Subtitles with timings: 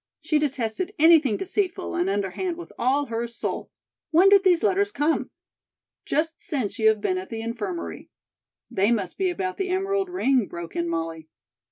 [0.19, 3.69] She detested anything deceitful and underhand with all her soul.
[4.09, 5.29] "When did these letters come?"
[6.05, 8.09] "Just since you have been at the Infirmary."
[8.71, 11.29] "They must be about the emerald ring," broke in Molly.